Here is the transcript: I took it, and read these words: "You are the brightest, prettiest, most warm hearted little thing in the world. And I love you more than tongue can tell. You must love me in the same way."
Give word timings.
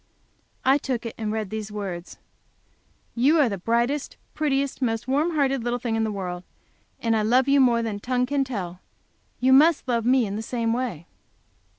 I 0.65 0.79
took 0.79 1.05
it, 1.05 1.13
and 1.19 1.31
read 1.31 1.51
these 1.51 1.71
words: 1.71 2.17
"You 3.13 3.39
are 3.39 3.47
the 3.47 3.59
brightest, 3.59 4.17
prettiest, 4.33 4.81
most 4.81 5.07
warm 5.07 5.35
hearted 5.35 5.63
little 5.63 5.77
thing 5.77 5.95
in 5.95 6.03
the 6.03 6.11
world. 6.11 6.43
And 6.99 7.15
I 7.15 7.21
love 7.21 7.47
you 7.47 7.59
more 7.61 7.83
than 7.83 7.99
tongue 7.99 8.25
can 8.25 8.43
tell. 8.43 8.79
You 9.39 9.53
must 9.53 9.87
love 9.87 10.03
me 10.03 10.25
in 10.25 10.35
the 10.37 10.41
same 10.41 10.73
way." 10.73 11.05